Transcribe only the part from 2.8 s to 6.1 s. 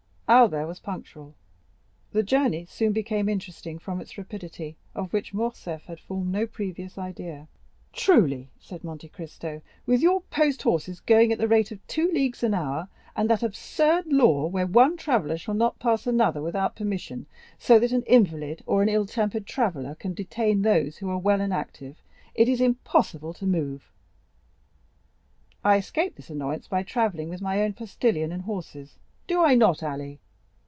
became interesting from its rapidity, of which Morcerf had